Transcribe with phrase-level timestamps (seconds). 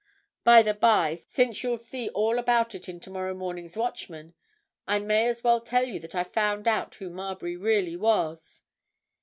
[0.43, 4.33] By the by, since you'll see all about it in tomorrow morning's Watchman,
[4.87, 8.63] I may as well tell you that I've found out who Marbury really was.